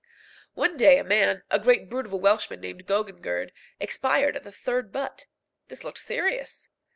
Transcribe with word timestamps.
One 0.55 0.77
day 0.77 0.97
a 0.97 1.03
man, 1.03 1.43
a 1.51 1.59
great 1.59 1.87
brute 1.87 2.07
of 2.07 2.11
a 2.13 2.17
Welshman 2.17 2.59
named 2.59 2.87
Gogangerdd, 2.87 3.51
expired 3.79 4.35
at 4.35 4.41
the 4.41 4.51
third 4.51 4.91
butt. 4.91 5.27
This 5.67 5.83
looked 5.83 5.99
serious. 5.99 6.67